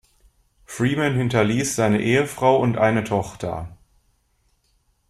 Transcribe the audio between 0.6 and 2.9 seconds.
Freeman hinterließ seine Ehefrau und